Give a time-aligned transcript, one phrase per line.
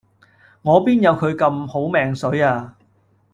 [0.63, 2.75] 我邊有佢咁好命水呀